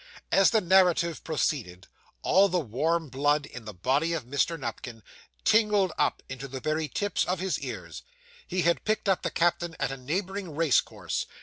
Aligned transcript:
As 0.31 0.49
the 0.49 0.61
narrative 0.61 1.23
proceeded, 1.23 1.85
all 2.23 2.49
the 2.49 2.57
warm 2.59 3.07
blood 3.07 3.45
in 3.45 3.65
the 3.65 3.71
body 3.75 4.13
of 4.13 4.25
Mr. 4.25 4.59
Nupkins 4.59 5.03
tingled 5.43 5.93
up 5.95 6.23
into 6.27 6.47
the 6.47 6.59
very 6.59 6.87
tips 6.87 7.23
of 7.23 7.37
his 7.39 7.59
ears. 7.59 8.01
He 8.47 8.63
had 8.63 8.83
picked 8.83 9.07
up 9.07 9.21
the 9.21 9.29
captain 9.29 9.75
at 9.79 9.91
a 9.91 9.97
neighbouring 9.97 10.55
race 10.55 10.81
course. 10.81 11.27